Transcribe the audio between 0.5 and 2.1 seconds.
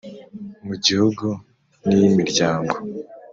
Mu gihugu n iy